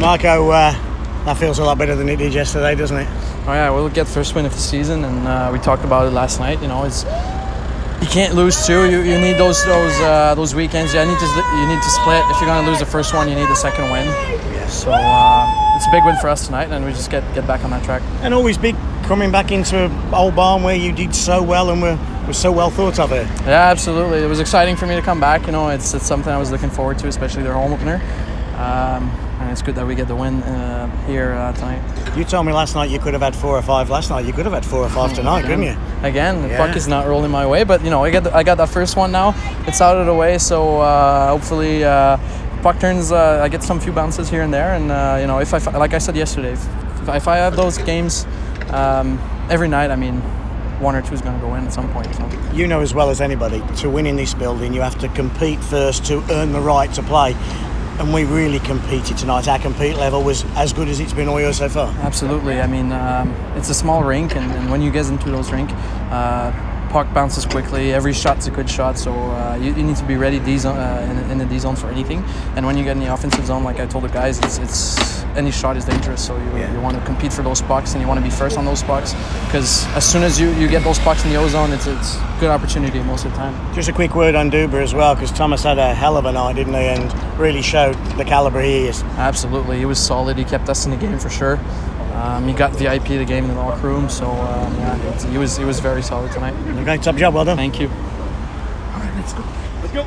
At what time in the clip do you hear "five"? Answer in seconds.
33.62-33.90, 34.88-35.12